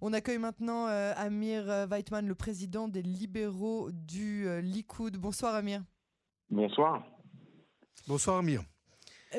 On 0.00 0.12
accueille 0.12 0.38
maintenant 0.38 0.88
euh, 0.88 1.14
Amir 1.16 1.70
euh, 1.70 1.86
Weitman, 1.86 2.26
le 2.26 2.34
président 2.34 2.86
des 2.86 3.00
libéraux 3.00 3.90
du 3.92 4.46
euh, 4.46 4.60
Likoud. 4.60 5.16
Bonsoir 5.16 5.54
Amir. 5.54 5.82
Bonsoir. 6.50 7.02
Bonsoir 8.06 8.36
Amir. 8.36 8.62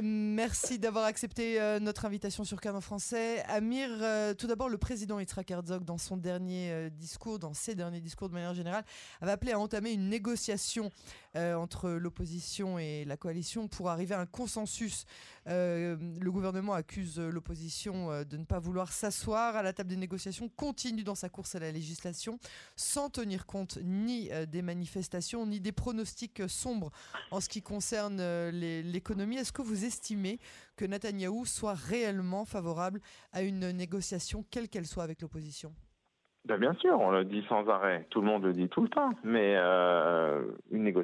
Merci 0.03 0.79
d'avoir 0.79 1.05
accepté 1.05 1.59
euh, 1.59 1.79
notre 1.79 2.05
invitation 2.05 2.43
sur 2.43 2.59
Canon 2.59 2.81
Français. 2.81 3.41
Amir, 3.47 3.89
euh, 4.01 4.33
tout 4.33 4.45
d'abord, 4.45 4.69
le 4.69 4.77
président 4.77 5.19
Yitzhak 5.19 5.49
Herzog, 5.49 5.85
dans 5.85 5.97
son 5.97 6.17
dernier 6.17 6.71
euh, 6.71 6.89
discours, 6.89 7.39
dans 7.39 7.53
ses 7.53 7.73
derniers 7.73 8.01
discours 8.01 8.27
de 8.27 8.33
manière 8.33 8.53
générale, 8.53 8.83
avait 9.21 9.31
appelé 9.31 9.53
à 9.53 9.59
entamer 9.59 9.93
une 9.93 10.09
négociation 10.09 10.91
entre 11.37 11.89
l'opposition 11.91 12.79
et 12.79 13.05
la 13.05 13.17
coalition 13.17 13.67
pour 13.67 13.89
arriver 13.89 14.15
à 14.15 14.19
un 14.19 14.25
consensus. 14.25 15.05
le 15.45 16.29
gouvernement 16.29 16.73
accuse 16.73 17.19
l'opposition 17.19 18.23
de 18.23 18.37
ne 18.37 18.43
pas 18.43 18.59
vouloir 18.59 18.91
s'asseoir 18.91 19.55
à 19.55 19.63
la 19.63 19.73
table 19.73 19.89
des 19.89 19.97
négociations, 19.97 20.49
continue 20.49 21.03
dans 21.03 21.15
sa 21.15 21.29
course 21.29 21.55
à 21.55 21.59
la 21.59 21.71
législation, 21.71 22.39
sans 22.75 23.09
tenir 23.09 23.45
compte 23.45 23.77
ni 23.83 24.29
des 24.47 24.61
manifestations, 24.61 25.45
ni 25.45 25.59
des 25.59 25.71
pronostics 25.71 26.41
sombres 26.47 26.91
en 27.31 27.39
ce 27.39 27.49
qui 27.49 27.61
concerne 27.61 28.21
l'économie. 28.49 29.37
Est-ce 29.37 29.53
que 29.53 29.61
vous 29.61 29.85
estimez 29.85 30.39
que 30.75 30.85
Netanyahou 30.85 31.45
soit 31.45 31.75
réellement 31.75 32.45
favorable 32.45 33.01
à 33.31 33.41
une 33.41 33.71
négociation, 33.71 34.45
quelle 34.49 34.69
qu'elle 34.69 34.87
soit, 34.87 35.03
avec 35.03 35.21
l'opposition? 35.21 35.73
Ben 36.45 36.57
bien 36.57 36.73
sûr, 36.75 36.97
on 36.97 37.11
le 37.11 37.25
dit 37.25 37.43
sans 37.49 37.67
arrêt. 37.67 38.07
Tout 38.09 38.21
le 38.21 38.27
monde 38.27 38.43
le 38.43 38.53
dit 38.53 38.69
tout 38.69 38.81
le 38.81 38.87
temps. 38.87 39.09
Mais 39.23 39.55
euh, 39.57 40.16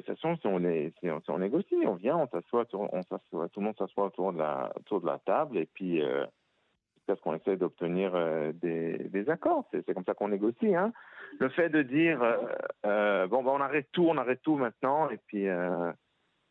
si 0.02 0.46
on, 0.46 0.64
est, 0.64 0.92
si 1.00 1.10
on, 1.10 1.20
si 1.20 1.30
on, 1.30 1.38
négocie, 1.38 1.76
on 1.86 1.94
vient, 1.94 2.16
on 2.16 2.28
s'assoit, 2.28 2.66
on 2.72 3.02
s'assoit, 3.02 3.48
tout 3.48 3.60
le 3.60 3.66
monde 3.66 3.76
s'assoit 3.76 4.06
autour 4.06 4.32
de 4.32 4.38
la 4.38 4.72
autour 4.76 5.00
de 5.00 5.06
la 5.06 5.18
table 5.18 5.58
et 5.58 5.66
puis 5.66 6.02
euh, 6.02 6.24
jusqu'à 6.96 7.16
ce 7.16 7.20
qu'on 7.20 7.34
essaie 7.34 7.56
d'obtenir 7.56 8.12
euh, 8.14 8.52
des, 8.52 8.98
des, 8.98 9.30
accords. 9.30 9.66
C'est 9.70 9.94
comme 9.94 10.04
ça 10.04 10.14
qu'on 10.14 10.28
négocie. 10.28 10.74
Hein. 10.74 10.92
Le 11.38 11.48
fait 11.48 11.68
de 11.68 11.82
dire 11.82 12.20
euh, 12.86 13.26
bon, 13.26 13.42
ben 13.42 13.52
on 13.52 13.60
arrête 13.60 13.88
tout, 13.92 14.06
on 14.08 14.16
arrête 14.16 14.42
tout 14.42 14.56
maintenant 14.56 15.10
et 15.10 15.18
puis 15.26 15.46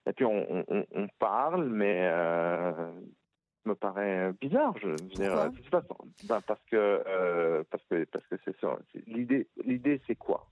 et 0.05 0.13
puis 0.13 0.25
on, 0.25 0.65
on, 0.67 0.85
on 0.93 1.07
parle, 1.19 1.65
mais 1.69 2.09
euh, 2.11 2.91
me 3.65 3.75
paraît 3.75 4.33
bizarre. 4.41 4.73
Je, 4.81 4.95
dire, 5.15 5.49
ben 6.27 6.41
parce 6.41 6.59
euh, 6.73 7.63
parce 7.69 7.83
que 7.89 8.03
parce 8.05 8.25
que 8.27 8.35
c'est 8.43 8.59
ça. 8.59 8.77
L'idée 9.07 9.47
l'idée 9.63 10.01
c'est 10.07 10.15
quoi 10.15 10.47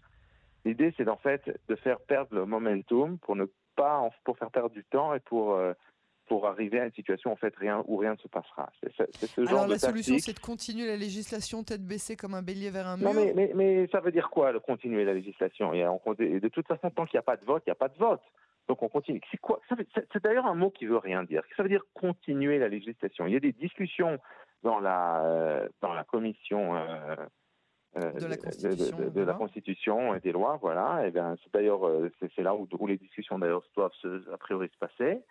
L'idée 0.64 0.91
c'est 1.02 1.10
en 1.10 1.18
fait 1.18 1.60
de 1.68 1.76
faire 1.76 2.00
perdre 2.00 2.36
le 2.36 2.46
momentum 2.46 3.18
pour 3.20 3.36
ne 3.36 3.46
pas 3.76 4.10
pour 4.24 4.38
faire 4.38 4.52
perdre 4.52 4.70
du 4.70 4.84
temps 4.84 5.14
et 5.14 5.20
pour 5.20 5.56
euh, 5.56 5.74
pour 6.28 6.48
arriver 6.48 6.80
à 6.80 6.86
une 6.86 6.94
situation 6.94 7.32
en 7.32 7.36
fait 7.36 7.54
rien 7.56 7.84
où 7.88 7.98
rien 7.98 8.14
ne 8.14 8.18
se 8.18 8.28
passera. 8.28 8.70
C'est, 8.82 9.28
ce 9.28 9.42
genre 9.44 9.60
Alors 9.60 9.68
la 9.68 9.80
solution 9.80 10.16
c'est 10.20 10.34
de 10.34 10.40
continuer 10.40 10.86
la 10.86 10.98
législation 10.98 11.64
tête 11.64 11.86
baissée 11.86 12.16
comme 12.16 12.36
un 12.36 12.44
bélier 12.44 12.70
vers 12.70 12.88
un 12.88 12.98
mur. 12.98 13.08
Non 13.08 13.14
mais, 13.14 13.34
mais, 13.36 13.52
mais 13.56 13.88
ça 13.88 14.00
veut 14.00 14.12
dire 14.12 14.30
quoi 14.30 14.52
le 14.52 14.60
continuer 14.60 15.04
la 15.04 15.14
législation? 15.14 15.74
Il 15.74 15.80
y 15.80 15.84
a, 15.84 15.90
De 15.90 16.48
toute 16.50 16.68
façon 16.68 16.90
tant 16.92 17.06
qu'il 17.06 17.18
n'y 17.18 17.22
a 17.22 17.24
pas 17.24 17.38
de 17.38 17.46
vote, 17.46 17.64
il 17.66 17.70
n'y 17.70 17.74
a 17.74 17.76
pas 17.76 17.90
de 17.90 17.98
vote. 17.98 18.22
Donc 18.68 18.84
on 18.84 18.90
continue. 18.90 19.20
C'est 19.32 19.40
quoi 19.40 19.60
C'est 19.70 20.24
d'ailleurs 20.24 20.46
un 20.46 20.56
mot 20.56 20.70
qui 20.70 20.86
veut 20.86 20.98
rien 20.98 21.24
dire. 21.24 21.42
Ça 21.58 21.64
veut 21.64 21.70
dire 21.70 21.84
continuer 21.94 22.60
la 22.60 22.70
législation. 22.70 23.26
Il 23.26 23.34
y 23.34 23.38
a 23.38 23.40
des 23.40 23.54
discussions 23.54 24.20
dans 24.64 24.80
la 24.80 25.26
euh, 25.26 25.68
dans 25.82 25.94
la 25.94 26.04
commission 26.04 26.76
euh, 26.76 27.16
de, 27.95 28.25
la 28.25 28.38
Constitution, 28.38 28.97
de, 28.97 29.03
de, 29.03 29.09
de 29.09 29.22
la 29.22 29.34
Constitution 29.34 30.16
et 30.16 30.20
des 30.20 30.31
lois, 30.31 30.58
voilà. 30.61 31.06
Et 31.06 31.11
bien 31.11 31.36
c'est 31.44 31.53
d'ailleurs 31.53 31.81
c'est 32.20 32.44
là 32.44 32.56
où, 32.56 32.67
où, 32.80 32.88
les 32.88 32.97
discussions 32.97 33.38
d'ailleurs 33.39 33.64
doivent 33.75 33.94
se, 34.02 34.31
a 34.31 34.38
priori 34.38 34.70
se 34.70 34.78
passer 34.78 35.22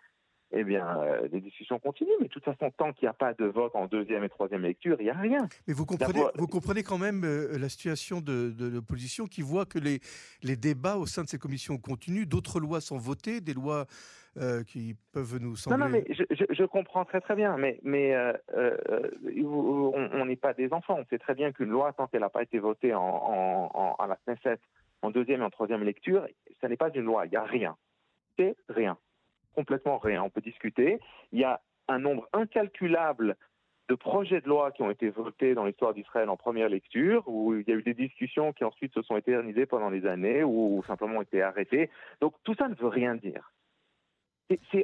eh 0.51 0.63
bien, 0.63 0.85
euh, 0.99 1.27
les 1.31 1.41
discussions 1.41 1.79
continuent. 1.79 2.17
Mais 2.19 2.27
de 2.27 2.31
toute 2.31 2.43
façon, 2.43 2.71
tant 2.71 2.93
qu'il 2.93 3.05
n'y 3.05 3.09
a 3.09 3.13
pas 3.13 3.33
de 3.33 3.45
vote 3.45 3.75
en 3.75 3.87
deuxième 3.87 4.23
et 4.23 4.29
troisième 4.29 4.61
lecture, 4.63 4.97
il 4.99 5.05
n'y 5.05 5.09
a 5.09 5.17
rien. 5.17 5.47
Mais 5.67 5.73
vous 5.73 5.85
comprenez, 5.85 6.23
vous 6.35 6.47
comprenez 6.47 6.83
quand 6.83 6.97
même 6.97 7.23
euh, 7.23 7.57
la 7.57 7.69
situation 7.69 8.21
de, 8.21 8.51
de 8.51 8.67
l'opposition 8.67 9.27
qui 9.27 9.41
voit 9.41 9.65
que 9.65 9.79
les, 9.79 9.99
les 10.43 10.55
débats 10.55 10.97
au 10.97 11.05
sein 11.05 11.23
de 11.23 11.27
ces 11.27 11.37
commissions 11.37 11.77
continuent, 11.77 12.25
d'autres 12.25 12.59
lois 12.59 12.81
sont 12.81 12.97
votées, 12.97 13.41
des 13.41 13.53
lois 13.53 13.85
euh, 14.37 14.63
qui 14.63 14.95
peuvent 15.13 15.37
nous 15.39 15.55
sembler... 15.55 15.77
Non, 15.77 15.85
non, 15.85 15.91
mais 15.91 16.05
je, 16.09 16.23
je, 16.31 16.45
je 16.49 16.63
comprends 16.63 17.05
très 17.05 17.21
très 17.21 17.35
bien, 17.35 17.57
mais, 17.57 17.79
mais 17.83 18.15
on 19.43 20.25
n'est 20.25 20.35
pas 20.35 20.53
des 20.53 20.71
enfants. 20.73 20.97
On 20.99 21.05
sait 21.05 21.19
très 21.19 21.35
bien 21.35 21.51
qu'une 21.51 21.69
loi, 21.69 21.93
tant 21.93 22.07
qu'elle 22.07 22.21
n'a 22.21 22.29
pas 22.29 22.43
été 22.43 22.59
votée 22.59 22.93
en, 22.93 23.01
en, 23.01 23.71
en, 23.73 23.95
à 23.99 24.07
la 24.07 24.17
Knesset 24.25 24.59
en 25.01 25.11
deuxième 25.11 25.41
et 25.41 25.43
en 25.43 25.49
troisième 25.49 25.83
lecture, 25.83 26.27
ça 26.59 26.67
n'est 26.67 26.77
pas 26.77 26.91
une 26.93 27.05
loi, 27.05 27.25
il 27.25 27.31
n'y 27.31 27.37
a 27.37 27.43
rien. 27.43 27.75
C'est 28.37 28.55
rien 28.69 28.97
complètement 29.55 29.97
rien. 29.97 30.23
On 30.23 30.29
peut 30.29 30.41
discuter. 30.41 30.99
Il 31.31 31.39
y 31.39 31.43
a 31.43 31.61
un 31.87 31.99
nombre 31.99 32.27
incalculable 32.33 33.35
de 33.89 33.95
projets 33.95 34.39
de 34.39 34.47
loi 34.47 34.71
qui 34.71 34.83
ont 34.83 34.91
été 34.91 35.09
votés 35.09 35.53
dans 35.53 35.65
l'histoire 35.65 35.93
d'Israël 35.93 36.29
en 36.29 36.37
première 36.37 36.69
lecture, 36.69 37.23
où 37.27 37.53
il 37.53 37.67
y 37.67 37.71
a 37.71 37.75
eu 37.75 37.83
des 37.83 37.93
discussions 37.93 38.53
qui 38.53 38.63
ensuite 38.63 38.93
se 38.93 39.01
sont 39.01 39.17
éternisées 39.17 39.65
pendant 39.65 39.89
les 39.89 40.05
années, 40.05 40.43
ou 40.43 40.81
simplement 40.87 41.17
ont 41.17 41.21
été 41.21 41.41
arrêtées. 41.41 41.89
Donc 42.21 42.33
tout 42.43 42.55
ça 42.55 42.69
ne 42.69 42.75
veut 42.75 42.87
rien 42.87 43.15
dire 43.15 43.51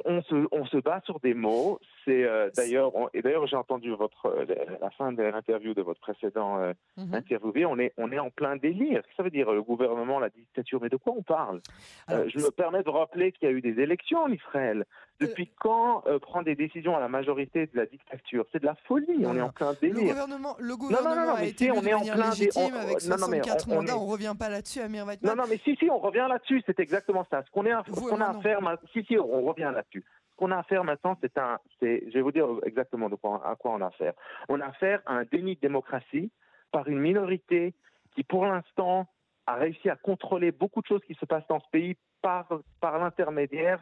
on 0.04 0.66
se 0.66 0.76
bat 0.80 1.00
sur 1.04 1.20
des 1.20 1.34
mots. 1.34 1.80
C'est 2.08 2.24
euh, 2.24 2.48
d'ailleurs, 2.56 2.92
et 3.12 3.20
d'ailleurs 3.20 3.46
j'ai 3.46 3.56
entendu 3.56 3.90
votre 3.94 4.26
euh, 4.26 4.46
la 4.80 4.90
fin 4.90 5.12
de 5.12 5.22
l'interview 5.22 5.74
de 5.74 5.82
votre 5.82 6.00
précédent 6.00 6.58
euh, 6.58 6.72
mm 6.96 7.04
-hmm. 7.04 7.16
interviewé. 7.16 7.66
On 7.66 7.78
est 7.78 7.92
on 7.98 8.10
est 8.10 8.18
en 8.18 8.30
plein 8.30 8.56
délire. 8.56 9.02
Ça 9.16 9.22
veut 9.22 9.30
dire 9.30 9.52
le 9.52 9.62
gouvernement, 9.62 10.18
la 10.18 10.30
dictature. 10.30 10.78
Mais 10.80 10.88
de 10.88 10.96
quoi 10.96 11.12
on 11.20 11.22
parle? 11.22 11.60
Alors, 12.06 12.26
Je 12.32 12.38
me 12.38 12.50
permets 12.50 12.82
de 12.82 12.92
rappeler 13.00 13.32
qu'il 13.32 13.44
y 13.48 13.50
a 13.52 13.54
eu 13.58 13.60
des 13.60 13.76
élections 13.86 14.20
en 14.26 14.32
Israël. 14.40 14.78
Depuis 15.20 15.48
quand 15.64 15.90
prendre 16.28 16.46
des 16.52 16.58
décisions 16.64 16.94
à 16.98 17.00
la 17.06 17.12
majorité 17.18 17.60
de 17.70 17.76
la 17.82 17.86
dictature? 17.94 18.44
C'est 18.50 18.62
de 18.64 18.68
la 18.72 18.76
folie. 18.86 19.18
Non, 19.18 19.30
on 19.30 19.36
est 19.40 19.46
en 19.50 19.54
plein 19.60 19.74
délire. 19.84 20.04
Le 20.04 20.12
gouvernement, 20.12 20.54
le 20.70 20.76
gouvernement 20.82 21.14
non, 21.16 21.22
non, 21.22 21.32
non, 21.32 21.44
a 21.44 21.52
été 21.52 21.66
on 21.80 21.82
est 21.90 21.96
en 22.02 22.06
plein 22.16 22.30
légitime 22.30 22.74
on, 22.78 22.86
avec 22.86 23.00
64 23.00 23.68
on, 23.68 23.74
mandats. 23.74 23.96
On, 23.96 23.96
est... 23.96 24.04
on 24.04 24.06
revient 24.14 24.36
pas 24.42 24.50
là-dessus, 24.54 24.80
Amir 24.86 25.04
Weitman. 25.08 25.28
Non, 25.28 25.36
non, 25.40 25.46
mais 25.50 25.58
si, 25.64 25.72
si, 25.80 25.86
on 25.96 26.00
revient 26.08 26.28
là-dessus. 26.34 26.60
C'est 26.66 26.80
exactement 26.86 27.24
ça. 27.30 27.36
Ce 27.46 27.50
qu'on 27.54 27.66
est, 27.70 27.76
qu 27.86 28.22
a 28.26 28.28
à 28.32 28.34
faire, 28.46 28.58
si, 28.92 29.00
si, 29.08 29.14
on 29.18 29.42
revient 29.50 29.72
là-dessus. 29.78 30.04
Qu'on 30.38 30.52
a 30.52 30.58
à 30.58 30.62
faire 30.62 30.84
maintenant, 30.84 31.18
c'est 31.20 31.36
un, 31.36 31.58
c'est, 31.80 32.04
je 32.06 32.12
vais 32.14 32.22
vous 32.22 32.32
dire 32.32 32.46
exactement 32.64 33.08
à 33.44 33.56
quoi 33.56 33.72
on 33.72 33.80
a 33.82 33.88
affaire. 33.88 34.14
On 34.48 34.60
a 34.60 34.66
affaire 34.66 35.02
à 35.04 35.14
un 35.14 35.24
déni 35.24 35.56
de 35.56 35.60
démocratie 35.60 36.30
par 36.70 36.88
une 36.88 37.00
minorité 37.00 37.74
qui, 38.14 38.22
pour 38.22 38.46
l'instant, 38.46 39.08
a 39.46 39.54
réussi 39.56 39.90
à 39.90 39.96
contrôler 39.96 40.52
beaucoup 40.52 40.80
de 40.80 40.86
choses 40.86 41.04
qui 41.04 41.14
se 41.14 41.26
passent 41.26 41.46
dans 41.48 41.58
ce 41.58 41.68
pays 41.70 41.96
par, 42.22 42.46
par 42.80 42.98
l'intermédiaire 42.98 43.80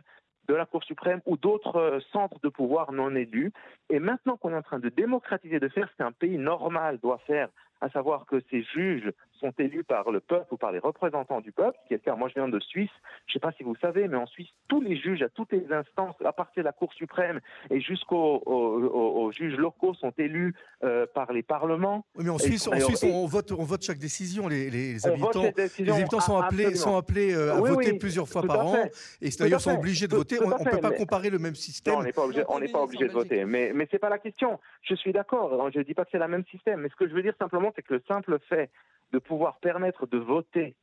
de 0.49 0.55
la 0.55 0.65
Cour 0.65 0.83
suprême 0.85 1.21
ou 1.27 1.37
d'autres 1.37 1.77
euh, 1.77 2.01
centres 2.13 2.39
de 2.41 2.49
pouvoir 2.49 2.93
non 2.93 3.15
élus. 3.15 3.53
Et 3.91 3.99
maintenant 3.99 4.37
qu'on 4.37 4.53
est 4.53 4.57
en 4.57 4.63
train 4.63 4.79
de 4.79 4.89
démocratiser, 4.89 5.61
de 5.61 5.69
faire 5.69 5.91
ce 5.91 5.97
qu'un 5.97 6.13
pays 6.13 6.39
normal 6.39 6.99
doit 7.03 7.19
faire, 7.27 7.49
à 7.81 7.91
savoir 7.91 8.27
que 8.27 8.41
ces 8.51 8.63
juges 8.63 9.13
sont 9.41 9.53
élus 9.59 9.85
par 9.85 10.11
le 10.11 10.21
peuple 10.21 10.55
ou 10.55 10.57
par 10.57 10.73
les 10.73 10.79
représentants 10.79 11.41
du 11.41 11.53
peuple, 11.53 11.79
qui 11.87 11.95
est. 11.95 12.07
Moi, 12.17 12.29
je 12.29 12.35
viens 12.35 12.49
de 12.49 12.61
Suisse. 12.61 12.91
Je 13.27 13.31
ne 13.31 13.33
sais 13.35 13.41
pas 13.41 13.53
si 13.53 13.63
vous 13.63 13.77
savez, 13.77 14.09
mais 14.09 14.17
en 14.17 14.27
Suisse, 14.27 14.49
tous 14.69 14.81
les 14.81 14.97
juges 14.97 15.23
à 15.23 15.29
toutes 15.29 15.53
les 15.53 15.67
instances, 15.73 16.15
à 16.25 16.33
partir 16.33 16.63
de 16.63 16.67
la 16.67 16.73
Cour 16.73 16.93
suprême 16.93 17.41
et 17.71 17.81
jusqu'aux 17.81 18.43
aux, 18.47 19.23
aux, 19.23 19.33
juges 19.33 19.57
locaux, 19.57 19.95
sont 19.95 20.13
élus 20.19 20.55
euh, 20.85 21.07
par 21.15 21.33
les 21.33 21.43
parlements. 21.43 22.05
Oui, 22.17 22.25
mais 22.25 22.31
en 22.31 22.39
Suisse, 22.39 22.69
en 22.69 22.79
Suisse 22.81 23.05
on, 23.05 23.27
vote, 23.27 23.53
on 23.53 23.65
vote 23.65 23.83
chaque 23.83 23.99
décision. 23.99 24.49
Les, 24.49 24.71
les, 24.71 24.93
les 24.95 25.07
habitants, 25.07 25.43
les 25.79 25.91
habitants 25.91 26.21
sont 26.21 26.39
appelés, 26.39 26.75
sont 26.75 26.97
appelés 26.97 27.35
euh, 27.35 27.55
à 27.55 27.61
oui, 27.61 27.71
voter 27.71 27.93
oui, 27.93 27.99
plusieurs 27.99 28.29
fois 28.29 28.43
par 28.43 28.67
an, 28.67 28.77
et 29.21 29.31
d'ailleurs 29.31 29.61
sont 29.61 29.75
obligés 29.75 30.07
de 30.07 30.13
tout, 30.13 30.19
voter. 30.19 30.39
on 30.43 30.49
ne 30.49 30.71
peut 30.71 30.79
pas 30.79 30.91
mais... 30.91 30.97
comparer 30.97 31.31
le 31.31 31.39
même 31.39 31.55
système. 31.55 31.95
Non, 31.95 32.01
on 32.01 32.03
n'est 32.05 32.13
pas 32.13 32.25
obligé, 32.25 32.45
on 32.49 32.61
n'est 32.61 32.69
pas 32.69 32.83
obligé 32.83 33.07
de 33.07 33.13
voter. 33.13 33.45
Mais, 33.45 33.73
mais 33.75 33.89
c'est 33.91 33.99
pas 33.99 34.09
la 34.09 34.19
question. 34.19 34.59
Je 34.83 34.95
suis 34.95 35.13
d'accord. 35.13 35.71
Je 35.73 35.79
ne 35.79 35.85
dis 35.85 35.95
pas 35.95 36.05
que 36.05 36.11
c'est 36.13 36.19
le 36.19 36.29
même 36.29 36.45
système. 36.51 36.81
Mais 36.81 36.89
ce 36.89 36.97
que 36.97 37.09
je 37.09 37.15
veux 37.15 37.23
dire 37.23 37.35
simplement, 37.39 37.73
c'est 37.75 37.83
que 37.83 37.95
le 37.95 38.03
simple 38.07 38.39
fait 38.49 38.71
de 39.13 39.19
pouvoir 39.19 39.59
permettre 39.61 40.07
de 40.07 40.19
voter, 40.19 40.75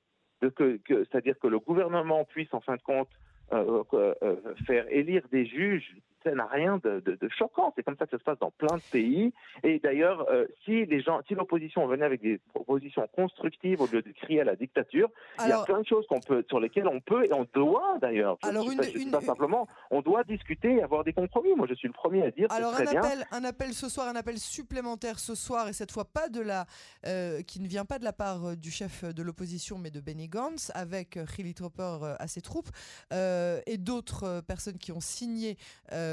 c'est-à-dire 0.41 1.37
que 1.39 1.47
le 1.47 1.59
gouvernement 1.59 2.25
puisse 2.25 2.53
en 2.53 2.61
fin 2.61 2.75
de 2.75 2.81
compte 2.81 3.09
euh, 3.51 3.83
euh, 3.93 4.35
faire 4.65 4.85
élire 4.89 5.23
des 5.31 5.45
juges 5.45 5.95
ça 6.23 6.31
n'a 6.31 6.45
rien 6.45 6.79
de, 6.83 6.99
de, 6.99 7.15
de 7.15 7.29
choquant. 7.29 7.73
C'est 7.75 7.83
comme 7.83 7.97
ça 7.97 8.05
que 8.05 8.11
ça 8.11 8.19
se 8.19 8.23
passe 8.23 8.39
dans 8.39 8.51
plein 8.51 8.77
de 8.77 8.81
pays. 8.91 9.33
Et 9.63 9.79
d'ailleurs, 9.79 10.27
euh, 10.29 10.45
si 10.63 10.85
les 10.85 11.01
gens, 11.01 11.21
si 11.27 11.35
l'opposition 11.35 11.85
venait 11.87 12.05
avec 12.05 12.21
des 12.21 12.39
propositions 12.53 13.07
constructives 13.15 13.81
au 13.81 13.87
lieu 13.87 14.01
de 14.01 14.11
crier 14.11 14.41
à 14.41 14.43
la 14.43 14.55
dictature, 14.55 15.09
alors, 15.37 15.47
il 15.47 15.49
y 15.49 15.53
a 15.53 15.63
plein 15.63 15.81
de 15.81 15.87
choses 15.87 16.05
qu'on 16.07 16.19
peut, 16.19 16.43
sur 16.47 16.59
lesquelles 16.59 16.87
on 16.87 16.99
peut 16.99 17.25
et 17.25 17.33
on 17.33 17.47
doit 17.53 17.97
d'ailleurs. 18.01 18.37
Alors 18.43 18.69
une, 18.69 18.81
une, 18.95 19.11
pas 19.11 19.21
simplement, 19.21 19.67
on 19.91 20.01
doit 20.01 20.23
discuter 20.23 20.75
et 20.75 20.83
avoir 20.83 21.03
des 21.03 21.13
compromis. 21.13 21.53
Moi, 21.55 21.67
je 21.69 21.73
suis 21.73 21.87
le 21.87 21.93
premier 21.93 22.23
à 22.23 22.31
dire. 22.31 22.47
Alors 22.51 22.73
un 22.75 22.85
appel, 22.85 23.25
un 23.31 23.43
appel 23.43 23.73
ce 23.73 23.89
soir, 23.89 24.07
un 24.07 24.15
appel 24.15 24.37
supplémentaire 24.37 25.19
ce 25.19 25.35
soir, 25.35 25.67
et 25.67 25.73
cette 25.73 25.91
fois 25.91 26.05
pas 26.05 26.29
de 26.29 26.41
la, 26.41 26.65
euh, 27.05 27.41
qui 27.41 27.59
ne 27.59 27.67
vient 27.67 27.85
pas 27.85 27.99
de 27.99 28.03
la 28.03 28.13
part 28.13 28.49
euh, 28.49 28.55
du 28.55 28.71
chef 28.71 29.03
de 29.03 29.23
l'opposition, 29.23 29.77
mais 29.77 29.89
de 29.89 29.99
Benny 29.99 30.27
Gantz, 30.27 30.71
avec 30.75 31.17
Hilly 31.37 31.53
Tropper 31.53 32.15
à 32.19 32.27
ses 32.27 32.41
troupes 32.41 32.69
euh, 33.11 33.59
et 33.65 33.77
d'autres 33.77 34.41
personnes 34.41 34.77
qui 34.77 34.91
ont 34.91 35.01
signé. 35.01 35.57
Euh, 35.91 36.12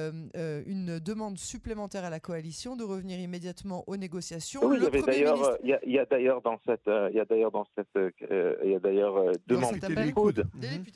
une 0.67 0.99
demande 0.99 1.39
supplémentaire 1.39 2.05
à 2.05 2.11
la 2.11 2.21
coalition 2.21 2.77
de 2.77 2.85
revenir 2.85 3.19
immédiatement 3.19 3.85
aux 3.87 3.97
négociations. 3.97 4.61
Oui, 4.65 4.77
il 4.79 4.85
y 4.85 4.87
avait 4.87 5.03
d'ailleurs, 5.03 5.35
ministre... 5.35 5.59
il, 5.63 5.93
y 5.93 5.99
a, 5.99 6.05
d'ailleurs 6.05 6.41
dans 6.43 6.59
cette, 6.67 6.87
il 6.87 7.17
y 7.17 7.21
a 7.21 7.25
d'ailleurs 7.25 7.51
dans 7.51 7.67
cette, 7.77 7.89
euh, 7.97 8.57
il 8.65 8.71
y 8.71 8.75
a 8.75 8.79
d'ailleurs 8.79 9.17
euh, 9.17 9.33
deux 9.47 9.57
membres 9.57 9.77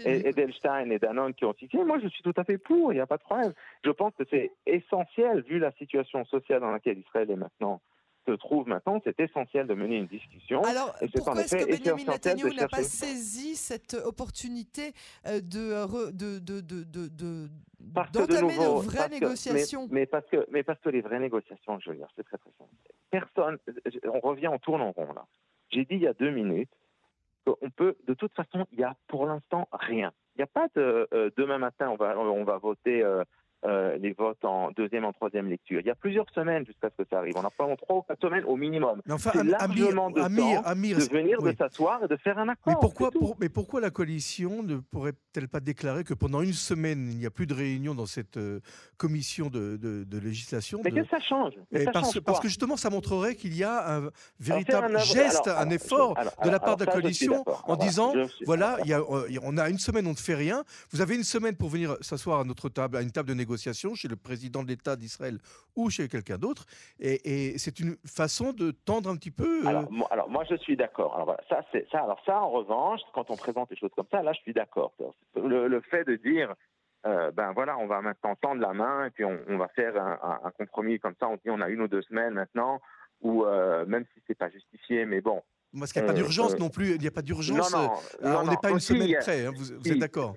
et 0.05 0.29
Edelstein 0.29 0.91
et 0.91 0.99
Danone 0.99 1.35
qui 1.35 1.45
ont 1.45 1.55
signé. 1.55 1.85
Moi, 1.85 1.99
je 2.03 2.09
suis 2.09 2.23
tout 2.23 2.35
à 2.37 2.45
fait 2.45 2.59
pour. 2.59 2.93
Il 2.93 2.97
n'y 2.97 3.01
a 3.01 3.07
pas 3.07 3.17
de 3.17 3.23
problème. 3.23 3.53
Je 3.85 3.91
pense 3.91 4.13
que 4.17 4.25
c'est 4.31 4.53
essentiel 4.67 5.43
vu 5.43 5.59
la 5.59 5.73
situation 5.73 6.25
sociale 6.27 6.61
dans 6.61 6.71
laquelle 6.71 6.99
Israël 6.99 7.31
est 7.31 7.37
maintenant. 7.37 7.81
Se 8.27 8.33
trouve 8.33 8.69
maintenant, 8.69 9.01
c'est 9.05 9.19
essentiel 9.21 9.67
de 9.67 9.75
mener 9.75 9.97
une 9.97 10.07
discussion. 10.07 10.63
Alors, 10.63 10.95
pourquoi 11.15 11.41
est-ce 11.41 11.57
que 11.57 11.65
Benjamin 11.65 12.13
Netanyahu 12.13 12.55
n'a 12.55 12.69
pas 12.69 12.83
saisi 12.83 13.57
cette 13.57 13.95
opportunité 13.95 14.93
euh, 15.27 15.41
de, 15.41 16.11
de, 16.13 16.39
de, 16.39 16.61
de, 16.61 16.85
de 17.09 17.49
d'entamer 17.81 18.57
de, 18.57 18.87
vraies 18.87 19.09
négociations? 19.09 19.89
mais, 19.91 20.07
parce 20.07 20.27
que, 20.27 20.47
mais 20.51 20.63
parce 20.63 20.81
que 20.81 20.89
les 20.89 21.01
vraies 21.01 21.21
négociations, 21.21 21.79
je 21.81 21.91
veux 21.91 21.97
dire, 21.97 22.09
c'est 22.17 22.25
très 22.25 22.39
très 22.39 22.51
simple. 22.59 22.71
Personne, 23.11 23.59
on 24.13 24.21
revient, 24.21 24.49
en 24.49 24.59
tourne 24.59 24.83
en 24.83 24.93
rond 24.93 25.13
là. 25.13 25.27
J'ai 25.71 25.85
dit 25.85 25.95
il 25.95 26.03
y 26.03 26.07
a 26.07 26.15
deux 26.15 26.31
minutes 26.31 26.71
qu'on 27.47 27.71
peut, 27.71 27.97
de 28.07 28.15
toute 28.15 28.33
façon, 28.33 28.67
il 28.73 28.79
n'y 28.79 28.85
a 28.85 28.97
pour 29.09 29.27
l'instant 29.27 29.69
rien. 29.73 30.13
Il 30.35 30.39
n'y 30.39 30.45
a 30.45 30.47
pas 30.47 30.69
de 30.75 31.09
euh, 31.13 31.31
demain 31.37 31.59
matin, 31.59 31.91
on 31.91 31.97
va, 31.97 32.19
on 32.19 32.45
va 32.45 32.59
voter 32.59 33.03
euh, 33.03 33.23
euh, 33.67 33.97
les 33.97 34.13
votes 34.13 34.45
en 34.45 34.71
deuxième, 34.73 35.07
en 35.07 35.13
troisième 35.15 35.49
lecture. 35.49 35.81
Il 35.81 35.87
y 35.87 35.91
a 35.91 35.95
plusieurs 35.95 36.29
semaines 36.35 36.67
jusqu'à 36.67 36.91
ce 36.91 37.03
que 37.03 37.09
ça 37.09 37.19
arrive. 37.19 37.33
On 37.37 37.45
a 37.45 37.51
pas 37.51 37.65
trois 37.77 37.97
ou 37.97 38.03
quatre 38.03 38.21
semaines 38.21 38.45
au 38.45 38.57
minimum. 38.57 39.01
Enfin, 39.11 39.31
largement 39.43 40.11
de 40.11 40.21
Amir, 40.21 40.63
de 40.99 41.11
venir, 41.11 41.41
de 41.41 41.55
s'asseoir 41.57 42.05
et 42.05 42.09
de 42.09 42.17
faire 42.17 42.39
un 42.39 42.49
accord. 42.49 42.63
Mais 42.67 42.75
pourquoi, 42.79 43.11
mais 43.41 43.49
pourquoi 43.49 43.81
la 43.81 43.91
coalition 43.91 44.63
ne 44.63 44.77
pourrait-elle 44.77 45.49
pas 45.49 45.61
déclarer 45.61 46.05
que 46.05 46.13
pendant 46.13 46.43
une 46.43 46.53
semaine, 46.53 47.09
il 47.11 47.17
n'y 47.17 47.25
a 47.25 47.31
plus 47.31 47.47
de 47.47 47.55
réunion 47.55 47.95
dans 47.95 48.05
cette 48.05 48.37
euh, 48.37 48.61
commission 48.99 49.49
de, 49.49 49.77
de, 49.77 50.19
législation 50.19 50.81
Mais 50.85 50.91
que 50.91 51.07
ça 51.07 51.19
change, 51.21 51.55
parce, 52.25 52.41
que 52.41 52.49
justement, 52.49 52.77
ça 52.77 52.91
montrerait 52.91 53.35
qu'il 53.35 53.57
y 53.57 53.65
a 53.65 53.97
un 53.97 54.11
véritable 54.41 54.99
geste, 55.01 55.49
un 55.49 55.71
effort 55.71 56.17
de 56.45 56.51
la 56.51 56.61
part 56.61 56.77
de 56.77 56.85
la 56.85 56.93
coalition 56.93 57.45
en 57.65 57.77
disant, 57.77 58.13
voilà, 58.45 58.77
il 58.85 58.91
y 58.91 58.93
a, 58.93 59.01
euh, 59.01 59.39
on 59.43 59.57
a 59.57 59.71
une 59.71 59.79
semaine, 59.79 60.07
on 60.07 60.11
ne 60.11 60.17
fait 60.17 60.35
rien. 60.35 60.65
Vous 60.93 61.01
avez 61.01 61.17
une 61.17 61.25
semaine 61.25 61.57
pour 61.57 61.71
venir 61.71 61.97
s'asseoir 62.03 62.41
à 62.41 62.45
notre 62.45 62.69
table, 62.69 62.99
à 62.99 63.03
une 63.03 63.11
table 63.11 63.29
de 63.31 63.35
négociation 63.35 63.54
chez 63.57 64.09
le 64.09 64.17
président 64.17 64.63
de 64.63 64.69
l'État 64.69 64.97
d'Israël 64.97 65.39
ou 65.77 65.91
chez 65.91 66.09
quelqu'un 66.09 66.39
d'autre. 66.39 66.67
Et, 67.01 67.59
c'est 67.59 67.81
une 67.81 67.97
façon 68.07 68.53
de 68.53 68.71
tendre 68.71 69.11
un 69.11 69.17
petit 69.17 69.31
peu. 69.31 69.65
Euh, 69.65 69.69
alors, 69.69 69.91
moi, 69.91 70.09
alors, 70.11 70.29
moi, 70.29 70.45
je 70.49 70.57
suis 70.57 70.77
d'accord. 70.77 71.15
Alors, 71.15 71.37
ça, 71.49 71.65
c'est 71.73 71.87
ça. 71.91 72.01
Alors, 72.01 72.21
ça, 72.25 72.41
en 72.41 72.51
revanche, 72.51 73.01
quand 73.13 73.31
on 73.31 73.37
présente 73.37 73.71
des 73.71 73.77
choses 73.77 73.93
comme 73.95 74.07
ça, 74.11 74.23
là, 74.23 74.33
je 74.33 74.41
suis 74.41 74.53
d'accord. 74.53 74.93
Le, 75.37 75.81
fait 75.81 76.05
de 76.05 76.17
dire. 76.17 76.55
Euh, 77.07 77.31
ben 77.33 77.53
voilà, 77.53 77.77
on 77.77 77.87
va 77.87 78.01
maintenant 78.01 78.35
tendre 78.35 78.63
la 78.63 78.73
main 78.73 79.05
et 79.05 79.11
puis 79.11 79.27
on, 79.27 79.59
va 79.59 79.69
faire 79.69 79.95
un, 80.01 80.51
compromis 80.57 80.99
comme 80.99 81.13
ça. 81.21 81.29
On 81.29 81.35
dit 81.35 81.51
on 81.51 81.61
a 81.61 81.69
une 81.69 81.83
ou 81.83 81.87
deux 81.87 82.01
semaines 82.01 82.33
maintenant, 82.33 82.81
ou 83.21 83.45
euh, 83.45 83.85
même 83.85 84.07
si 84.15 84.23
c'est 84.27 84.39
pas 84.39 84.49
justifié, 84.49 85.05
mais 85.05 85.21
bon, 85.21 85.43
parce 85.79 85.93
qu'il 85.93 86.03
n'y 86.03 86.09
a 86.09 86.13
pas 86.13 86.19
d'urgence 86.19 86.59
non 86.59 86.71
plus. 86.71 86.95
Il 86.95 87.01
n'y 87.01 87.07
a 87.07 87.11
pas 87.11 87.21
d'urgence. 87.21 87.73
Non, 87.73 87.91
non, 88.23 88.39
on 88.41 88.51
n'est 88.51 88.57
pas 88.57 88.71
une 88.71 88.81
semaine 88.81 89.17
près. 89.21 89.45
Hein, 89.47 89.53
vous, 89.55 89.65
vous 89.79 89.93
êtes 89.93 89.99
d'accord 89.99 90.35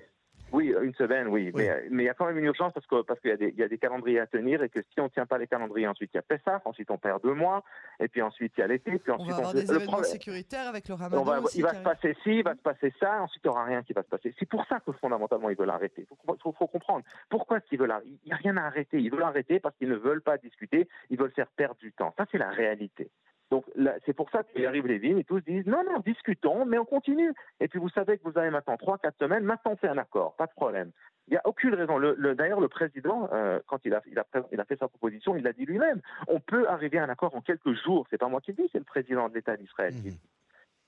oui, 0.52 0.74
une 0.82 0.94
semaine, 0.94 1.28
oui. 1.28 1.52
Mais, 1.54 1.84
mais 1.90 2.04
il 2.04 2.06
y 2.06 2.08
a 2.08 2.14
quand 2.14 2.26
même 2.26 2.38
une 2.38 2.44
urgence 2.44 2.72
parce 2.72 2.86
qu'il 2.86 3.02
parce 3.04 3.20
qu'il 3.20 3.36
y, 3.40 3.60
y, 3.60 3.62
a 3.62 3.68
des 3.68 3.78
calendriers 3.78 4.20
à 4.20 4.26
tenir 4.26 4.62
et 4.62 4.68
que 4.68 4.80
si 4.80 5.00
on 5.00 5.04
ne 5.04 5.08
tient 5.08 5.26
pas 5.26 5.38
les 5.38 5.46
calendriers, 5.46 5.86
ensuite 5.86 6.10
il 6.14 6.16
y 6.16 6.18
a 6.18 6.22
Pessah, 6.22 6.62
ensuite 6.64 6.90
on 6.90 6.98
perd 6.98 7.22
deux 7.22 7.34
mois, 7.34 7.62
et 8.00 8.08
puis 8.08 8.22
ensuite 8.22 8.52
il 8.56 8.60
y 8.60 8.64
a 8.64 8.66
l'été, 8.66 8.98
puis 8.98 9.12
ensuite 9.12 9.28
on 9.28 9.32
va 9.32 9.36
avoir 9.36 9.54
des 9.54 9.70
événements 9.70 10.02
sécuritaires 10.02 10.68
avec 10.68 10.88
le 10.88 10.94
ramadan. 10.94 11.22
Va, 11.22 11.40
il 11.54 11.62
va 11.62 11.74
se 11.74 11.82
passer 11.82 12.16
ci, 12.22 12.38
il 12.38 12.42
va 12.42 12.54
se 12.54 12.62
passer 12.62 12.92
ça, 12.98 13.22
ensuite 13.22 13.42
il 13.44 13.48
n'y 13.48 13.50
aura 13.50 13.64
rien 13.64 13.82
qui 13.82 13.92
va 13.92 14.02
se 14.02 14.08
passer. 14.08 14.34
C'est 14.38 14.48
pour 14.48 14.64
ça 14.66 14.80
que 14.80 14.92
fondamentalement 14.92 15.50
ils 15.50 15.56
veulent 15.56 15.70
arrêter. 15.70 16.06
Il 16.10 16.36
faut, 16.42 16.52
faut, 16.52 16.66
comprendre. 16.66 17.04
Pourquoi 17.28 17.58
est-ce 17.58 17.66
qu'ils 17.66 17.78
veulent 17.78 17.90
arrêter 17.90 18.10
Il 18.24 18.28
n'y 18.28 18.32
a 18.32 18.36
rien 18.36 18.56
à 18.56 18.62
arrêter. 18.62 18.98
Ils 18.98 19.10
veulent 19.10 19.22
arrêter 19.22 19.60
parce 19.60 19.76
qu'ils 19.76 19.88
ne 19.88 19.96
veulent 19.96 20.22
pas 20.22 20.38
discuter, 20.38 20.88
ils 21.10 21.18
veulent 21.18 21.32
faire 21.32 21.48
perdre 21.48 21.76
du 21.76 21.92
temps. 21.92 22.14
Ça, 22.16 22.26
c'est 22.30 22.38
la 22.38 22.50
réalité. 22.50 23.10
Donc 23.50 23.64
c'est 24.04 24.12
pour 24.12 24.30
ça 24.30 24.42
qu'il 24.42 24.66
arrive 24.66 24.86
les 24.86 24.98
vignes 24.98 25.18
et 25.18 25.24
tous 25.24 25.40
disent 25.40 25.66
non, 25.66 25.82
non, 25.84 26.00
discutons, 26.04 26.66
mais 26.66 26.78
on 26.78 26.84
continue. 26.84 27.32
Et 27.60 27.68
puis 27.68 27.78
vous 27.78 27.88
savez 27.88 28.18
que 28.18 28.28
vous 28.28 28.38
avez 28.38 28.50
maintenant 28.50 28.76
trois, 28.76 28.98
quatre 28.98 29.18
semaines, 29.18 29.44
maintenant 29.44 29.72
on 29.72 29.76
fait 29.76 29.88
un 29.88 29.98
accord, 29.98 30.34
pas 30.36 30.46
de 30.46 30.52
problème. 30.52 30.90
Il 31.28 31.32
n'y 31.32 31.36
a 31.36 31.42
aucune 31.44 31.74
raison. 31.74 31.98
Le, 31.98 32.34
D'ailleurs, 32.34 32.60
le 32.60 32.68
président, 32.68 33.28
euh, 33.32 33.60
quand 33.66 33.84
il 33.84 33.92
a, 33.92 34.02
il, 34.10 34.18
a, 34.18 34.24
il 34.50 34.60
a, 34.60 34.64
fait 34.64 34.78
sa 34.78 34.88
proposition, 34.88 35.36
il 35.36 35.44
l'a 35.44 35.52
dit 35.52 35.66
lui-même. 35.66 36.00
On 36.26 36.40
peut 36.40 36.66
arriver 36.68 36.98
à 36.98 37.04
un 37.04 37.08
accord 37.10 37.34
en 37.34 37.42
quelques 37.42 37.74
jours. 37.84 38.06
C'est 38.08 38.16
pas 38.16 38.28
moi 38.28 38.40
qui 38.40 38.52
le 38.52 38.62
dis, 38.62 38.68
c'est 38.72 38.78
le 38.78 38.84
président 38.84 39.28
de 39.28 39.34
l'État 39.34 39.56
d'Israël 39.56 39.92
mmh. 39.92 40.08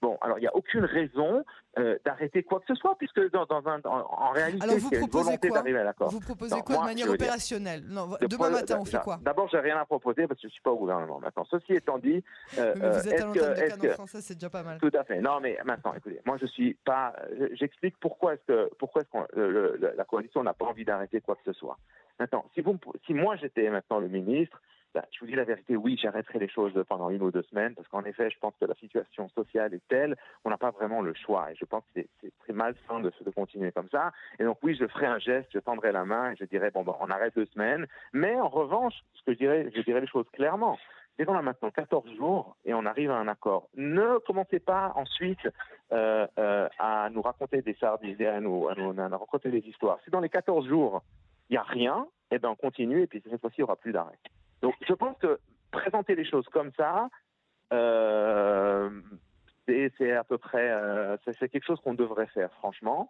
Bon, 0.02 0.16
alors 0.22 0.38
il 0.38 0.42
n'y 0.42 0.46
a 0.46 0.56
aucune 0.56 0.84
raison 0.84 1.44
euh, 1.78 1.98
d'arrêter 2.04 2.42
quoi 2.42 2.60
que 2.60 2.66
ce 2.68 2.74
soit, 2.74 2.96
puisque 2.96 3.20
dans, 3.32 3.46
un, 3.50 3.80
en, 3.84 4.30
réalité, 4.30 4.66
il 4.66 4.70
y 4.70 4.96
a 4.96 5.00
une 5.00 5.08
volonté 5.08 5.50
d'arriver 5.50 5.78
à 5.78 5.84
l'accord. 5.84 6.10
Vous 6.10 6.20
proposez 6.20 6.60
quoi 6.62 6.78
de 6.78 6.84
manière 6.84 7.10
opérationnelle 7.10 7.82
non, 7.86 8.08
Demain 8.22 8.50
matin, 8.50 8.78
on 8.80 8.84
fait 8.84 9.00
quoi 9.02 9.18
D'abord, 9.22 9.48
j'ai 9.50 9.58
rien 9.58 9.78
à 9.78 9.84
proposer 9.84 10.26
parce 10.26 10.38
que 10.38 10.42
je 10.42 10.46
ne 10.48 10.52
suis 10.52 10.62
pas 10.62 10.70
au 10.70 10.78
gouvernement 10.78 11.20
maintenant. 11.20 11.44
Ceci 11.50 11.74
étant 11.74 11.98
dit, 11.98 12.24
euh, 12.58 12.74
mais 12.76 12.90
vous 12.90 13.08
êtes 13.08 13.20
à 13.20 13.26
l'antenne 13.26 13.54
de 13.54 13.68
Canon 13.68 13.92
français, 13.94 14.20
c'est 14.22 14.34
déjà 14.34 14.50
pas 14.50 14.62
mal. 14.62 14.78
Tout 14.78 14.90
à 14.94 15.04
fait. 15.04 15.20
Non, 15.20 15.40
mais 15.40 15.58
maintenant, 15.64 15.92
écoutez, 15.94 16.20
moi 16.24 16.38
je 16.40 16.46
suis 16.46 16.74
pas. 16.84 17.14
J'explique 17.52 17.96
pourquoi 18.00 18.34
est-ce 18.34 18.44
que 18.46 18.70
pourquoi 18.78 19.02
est-ce 19.02 19.34
que 19.34 19.94
la 19.96 20.04
coalition 20.04 20.42
n'a 20.42 20.54
pas 20.54 20.66
envie 20.66 20.84
d'arrêter 20.84 21.20
quoi 21.20 21.36
que 21.36 21.42
ce 21.44 21.52
soit. 21.52 21.78
Maintenant, 22.18 22.44
si 22.54 22.60
vous, 22.60 22.78
si 23.06 23.14
moi 23.14 23.36
j'étais 23.36 23.68
maintenant 23.70 23.98
le 23.98 24.08
ministre 24.08 24.60
bah, 24.94 25.04
je 25.12 25.20
vous 25.20 25.26
dis 25.26 25.34
la 25.34 25.44
vérité, 25.44 25.76
oui, 25.76 25.98
j'arrêterai 26.00 26.38
les 26.38 26.48
choses 26.48 26.72
pendant 26.88 27.10
une 27.10 27.22
ou 27.22 27.30
deux 27.30 27.42
semaines, 27.44 27.74
parce 27.74 27.86
qu'en 27.88 28.04
effet, 28.04 28.30
je 28.30 28.38
pense 28.38 28.54
que 28.60 28.64
la 28.64 28.74
situation 28.74 29.28
sociale 29.30 29.74
est 29.74 29.86
telle 29.88 30.16
qu'on 30.42 30.50
n'a 30.50 30.58
pas 30.58 30.70
vraiment 30.70 31.00
le 31.00 31.14
choix. 31.14 31.52
Et 31.52 31.54
je 31.54 31.64
pense 31.64 31.84
que 31.94 32.02
c'est 32.20 32.32
très 32.40 32.52
malsain 32.52 33.00
de, 33.00 33.12
de 33.24 33.30
continuer 33.30 33.72
comme 33.72 33.88
ça. 33.90 34.12
Et 34.38 34.44
donc, 34.44 34.58
oui, 34.62 34.76
je 34.78 34.86
ferai 34.86 35.06
un 35.06 35.18
geste, 35.18 35.48
je 35.52 35.58
tendrai 35.58 35.92
la 35.92 36.04
main 36.04 36.32
et 36.32 36.36
je 36.36 36.44
dirais, 36.44 36.70
bon, 36.70 36.84
on 37.00 37.10
arrête 37.10 37.34
deux 37.34 37.46
semaines. 37.46 37.86
Mais 38.12 38.34
en 38.36 38.48
revanche, 38.48 38.94
ce 39.14 39.22
que 39.24 39.32
je 39.32 39.38
dirais, 39.38 39.70
je 39.74 39.82
dirais 39.82 40.00
les 40.00 40.06
choses 40.06 40.28
clairement. 40.32 40.78
C'est 41.16 41.26
qu'on 41.26 41.36
a 41.36 41.42
maintenant 41.42 41.70
14 41.70 42.16
jours 42.16 42.56
et 42.64 42.72
on 42.72 42.86
arrive 42.86 43.10
à 43.10 43.16
un 43.16 43.28
accord. 43.28 43.68
Ne 43.76 44.18
commencez 44.20 44.58
pas 44.58 44.92
ensuite 44.96 45.46
euh, 45.92 46.26
euh, 46.38 46.68
à 46.78 47.10
nous 47.10 47.20
raconter 47.20 47.62
des 47.62 47.74
sardines, 47.74 48.22
à 48.24 48.40
nous, 48.40 48.68
à 48.68 48.74
nous, 48.74 48.94
raconter 48.96 49.50
des 49.50 49.58
histoires. 49.58 49.98
Si 50.04 50.10
dans 50.10 50.20
les 50.20 50.30
14 50.30 50.66
jours, 50.66 51.02
il 51.48 51.54
n'y 51.54 51.58
a 51.58 51.62
rien, 51.62 52.06
eh 52.30 52.38
ben 52.38 52.48
on 52.48 52.54
continue 52.54 53.02
et 53.02 53.06
puis 53.06 53.22
cette 53.28 53.40
fois-ci, 53.40 53.56
il 53.58 53.60
n'y 53.60 53.64
aura 53.64 53.76
plus 53.76 53.92
d'arrêt. 53.92 54.16
Donc 54.62 54.74
je 54.86 54.92
pense 54.94 55.16
que 55.18 55.38
présenter 55.70 56.14
les 56.14 56.24
choses 56.24 56.46
comme 56.48 56.70
ça, 56.76 57.08
euh, 57.72 58.90
c'est 59.66 60.12
à 60.12 60.24
peu 60.24 60.38
près, 60.38 60.70
euh, 60.70 61.16
c'est 61.24 61.48
quelque 61.48 61.64
chose 61.64 61.80
qu'on 61.80 61.94
devrait 61.94 62.26
faire, 62.28 62.52
franchement. 62.54 63.08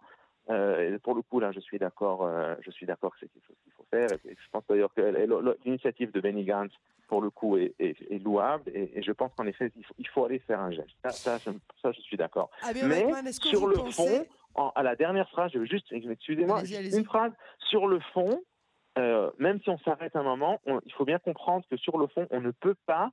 Euh, 0.49 0.95
et 0.95 0.99
pour 0.99 1.15
le 1.15 1.21
coup, 1.21 1.39
là, 1.39 1.51
je 1.51 1.59
suis 1.59 1.79
d'accord. 1.79 2.29
Je 2.61 2.71
suis 2.71 2.85
d'accord 2.85 3.11
que 3.13 3.17
c'est 3.21 3.31
quelque 3.31 3.47
chose 3.47 3.57
qu'il 3.63 3.73
faut 3.73 3.85
faire. 3.89 4.07
Et 4.25 4.35
je 4.35 4.49
pense 4.51 4.63
d'ailleurs 4.67 4.93
que 4.93 5.01
l'initiative 5.65 6.11
de 6.11 6.19
Benny 6.19 6.45
Gantz, 6.45 6.71
pour 7.07 7.21
le 7.21 7.29
coup, 7.29 7.57
est, 7.57 7.73
est, 7.79 8.23
louable. 8.23 8.71
Et, 8.73 9.01
je 9.01 9.11
pense 9.11 9.31
qu'en 9.35 9.45
effet, 9.45 9.71
il 9.75 9.85
faut, 9.85 9.93
il 9.97 10.07
faut, 10.07 10.25
aller 10.25 10.39
faire 10.39 10.59
un 10.59 10.71
geste. 10.71 10.95
Ça, 11.03 11.11
ça, 11.11 11.37
je, 11.37 11.51
ça, 11.81 11.91
je 11.91 12.01
suis 12.01 12.17
d'accord. 12.17 12.49
Ah, 12.63 12.71
Mais 12.85 13.31
sur 13.31 13.67
le 13.67 13.75
fond, 13.75 14.25
à 14.75 14.83
la 14.83 14.95
dernière 14.95 15.29
phrase, 15.29 15.51
je 15.53 15.59
veux 15.59 15.65
juste, 15.65 15.87
excusez-moi, 15.91 16.63
une 16.65 17.05
phrase 17.05 17.31
sur 17.69 17.87
le 17.87 17.99
fond. 18.13 18.41
Euh, 19.01 19.31
même 19.39 19.59
si 19.61 19.69
on 19.69 19.77
s'arrête 19.79 20.15
un 20.15 20.23
moment, 20.23 20.61
il 20.85 20.93
faut 20.93 21.05
bien 21.05 21.19
comprendre 21.19 21.65
que 21.69 21.77
sur 21.77 21.97
le 21.97 22.07
fond, 22.07 22.27
on 22.29 22.41
ne 22.41 22.51
peut 22.51 22.75
pas, 22.85 23.11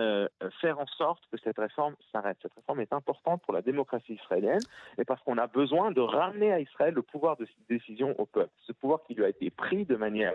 euh, 0.00 0.26
faire 0.60 0.80
en 0.80 0.86
sorte 0.86 1.22
que 1.30 1.38
cette 1.38 1.58
réforme 1.58 1.94
s'arrête. 2.10 2.36
Cette 2.42 2.54
réforme 2.54 2.80
est 2.80 2.92
importante 2.92 3.42
pour 3.42 3.54
la 3.54 3.62
démocratie 3.62 4.14
israélienne 4.14 4.62
et 4.98 5.04
parce 5.04 5.22
qu'on 5.22 5.38
a 5.38 5.46
besoin 5.46 5.92
de 5.92 6.00
ramener 6.00 6.52
à 6.52 6.58
Israël 6.58 6.94
le 6.94 7.02
pouvoir 7.02 7.36
de 7.36 7.46
décision 7.68 8.12
au 8.18 8.26
peuple. 8.26 8.50
Ce 8.66 8.72
pouvoir 8.72 9.02
qui 9.04 9.14
lui 9.14 9.24
a 9.24 9.28
été 9.28 9.50
pris 9.50 9.84
de 9.84 9.94
manière 9.94 10.32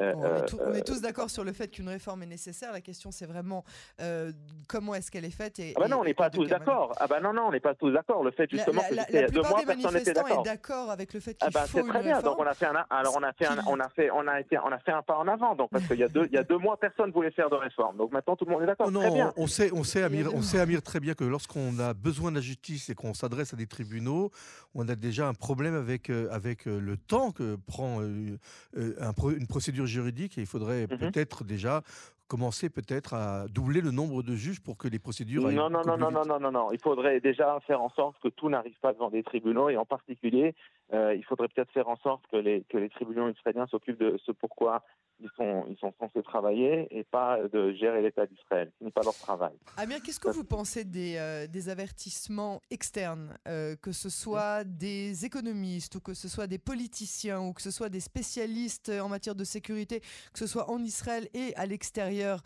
euh, 0.00 0.14
on, 0.60 0.74
est 0.74 0.78
euh, 0.78 0.82
tous 0.84 1.00
d'accord 1.00 1.28
sur 1.28 1.44
le 1.44 1.52
fait 1.52 1.68
qu'une 1.68 1.88
réforme 1.88 2.22
est 2.22 2.26
nécessaire. 2.26 2.72
La 2.72 2.80
question, 2.80 3.10
c'est 3.10 3.26
vraiment 3.26 3.64
euh, 4.00 4.32
comment 4.68 4.94
est-ce 4.94 5.10
qu'elle 5.10 5.24
est 5.24 5.30
faite. 5.30 5.58
Et, 5.58 5.72
ah 5.76 5.80
bah 5.80 5.88
non, 5.88 6.00
on 6.00 6.04
n'est 6.04 6.14
pas 6.14 6.30
tous 6.30 6.46
d'accord. 6.46 6.94
Ah 7.00 7.06
bah 7.08 7.20
non, 7.20 7.32
non, 7.32 7.46
on 7.48 7.50
n'est 7.50 7.60
pas 7.60 7.74
tous 7.74 7.90
d'accord. 7.90 8.22
Le 8.22 8.30
fait 8.30 8.48
justement 8.50 8.82
la, 8.82 9.04
que 9.04 9.12
la, 9.12 9.22
la 9.22 9.28
deux 9.28 9.42
mois, 9.42 9.62
personne 9.66 9.94
n'était 9.94 10.12
d'accord. 10.12 10.42
d'accord 10.44 10.90
avec 10.90 11.12
le 11.12 11.20
fait 11.20 11.34
qu'il 11.34 11.48
ah 11.48 11.50
bah, 11.52 11.66
faut 11.66 11.78
C'est 11.78 11.88
très 11.88 12.02
bien. 12.02 12.20
Donc 12.20 12.38
on 12.38 12.46
a 12.46 12.54
fait 12.54 12.66
un, 12.66 12.84
alors 12.90 13.16
on 13.18 13.22
a 13.22 13.32
fait 13.32 13.46
un, 13.46 13.58
on 13.66 13.80
a 13.80 13.88
fait, 13.88 14.10
on 14.12 14.26
a 14.28 14.40
été, 14.40 14.56
on 14.58 14.70
a 14.70 14.78
fait 14.78 14.92
un 14.92 15.02
pas 15.02 15.16
en 15.16 15.26
avant. 15.26 15.56
Donc 15.56 15.70
parce 15.70 15.86
qu'il 15.86 15.98
y 15.98 16.04
a 16.04 16.08
deux, 16.08 16.26
il 16.26 16.32
y 16.32 16.38
a 16.38 16.44
deux 16.44 16.58
mois, 16.58 16.78
personne 16.78 17.10
voulait 17.10 17.32
faire 17.32 17.50
de 17.50 17.56
réforme. 17.56 17.96
Donc 17.96 18.12
maintenant, 18.12 18.36
tout 18.36 18.44
le 18.44 18.52
monde 18.52 18.62
est 18.62 18.66
d'accord. 18.66 18.90
Non, 18.90 19.12
bien. 19.12 19.32
on 19.36 19.48
sait, 19.48 19.72
on 19.72 19.82
sait, 19.82 20.04
Amir, 20.04 20.32
on 20.32 20.42
sait, 20.42 20.60
Amir, 20.60 20.82
très 20.82 21.00
bien 21.00 21.14
que 21.14 21.24
lorsqu'on 21.24 21.78
a 21.80 21.92
besoin 21.92 22.30
de 22.30 22.36
la 22.36 22.42
justice 22.42 22.88
et 22.88 22.94
qu'on 22.94 23.14
s'adresse 23.14 23.52
à 23.52 23.56
des 23.56 23.66
tribunaux, 23.66 24.30
on 24.74 24.88
a 24.88 24.94
déjà 24.94 25.26
un 25.26 25.34
problème 25.34 25.74
avec 25.74 26.10
avec 26.30 26.66
le 26.66 26.96
temps 26.96 27.32
que 27.32 27.56
prend 27.66 28.00
une 28.02 29.46
procédure 29.48 29.87
juridique 29.88 30.36
il 30.36 30.46
faudrait 30.46 30.84
mmh 30.84 30.98
peut-être 30.98 31.44
déjà 31.44 31.82
commencer 32.28 32.68
peut-être 32.68 33.14
à 33.14 33.48
doubler 33.48 33.80
le 33.80 33.90
nombre 33.90 34.22
de 34.22 34.34
juges 34.36 34.60
pour 34.60 34.76
que 34.76 34.86
les 34.86 34.98
procédures 34.98 35.42
non 35.42 35.48
aillent 35.48 35.56
non 35.56 35.70
non 35.70 35.82
non 35.84 36.10
non 36.10 36.24
non 36.24 36.38
non 36.38 36.52
non. 36.52 36.72
Il 36.72 36.78
faudrait 36.80 37.20
déjà 37.20 37.58
faire 37.66 37.80
en 37.80 37.88
sorte 37.90 38.16
que 38.22 38.28
tout 38.28 38.48
n'arrive 38.50 38.78
pas 38.80 38.92
devant 38.92 39.10
des 39.10 39.22
tribunaux 39.22 39.70
et 39.70 39.76
en 39.76 39.86
particulier 39.86 40.54
euh, 40.94 41.14
il 41.14 41.24
faudrait 41.24 41.48
peut-être 41.48 41.70
faire 41.72 41.88
en 41.88 41.96
sorte 41.98 42.24
que 42.32 42.36
les 42.36 42.64
que 42.64 42.78
les 42.78 42.88
tribunaux 42.88 43.28
israéliens 43.28 43.66
s'occupent 43.66 44.00
de 44.00 44.18
ce 44.24 44.32
pourquoi 44.32 44.82
ils 45.20 45.28
sont, 45.36 45.64
ils 45.68 45.76
sont 45.78 45.92
censés 45.98 46.22
travailler 46.22 46.86
et 46.96 47.04
pas 47.04 47.38
de 47.52 47.72
gérer 47.72 48.00
l'État 48.00 48.26
d'Israël. 48.26 48.70
Ce 48.78 48.84
n'est 48.84 48.90
pas 48.90 49.02
leur 49.02 49.14
travail. 49.14 49.52
Amir, 49.76 50.00
qu'est-ce 50.02 50.20
que 50.20 50.30
vous 50.30 50.44
pensez 50.44 50.84
des, 50.84 51.16
euh, 51.16 51.46
des 51.46 51.68
avertissements 51.68 52.62
externes, 52.70 53.36
euh, 53.48 53.74
que 53.76 53.92
ce 53.92 54.08
soit 54.08 54.64
des 54.64 55.24
économistes 55.24 55.96
ou 55.96 56.00
que 56.00 56.14
ce 56.14 56.28
soit 56.28 56.46
des 56.46 56.58
politiciens 56.58 57.40
ou 57.40 57.52
que 57.52 57.62
ce 57.62 57.72
soit 57.72 57.88
des 57.88 58.00
spécialistes 58.00 58.90
en 58.90 59.08
matière 59.08 59.34
de 59.34 59.44
sécurité, 59.44 60.00
que 60.00 60.38
ce 60.38 60.46
soit 60.46 60.70
en 60.70 60.82
Israël 60.82 61.28
et 61.34 61.54
à 61.56 61.66
l'extérieur 61.66 62.40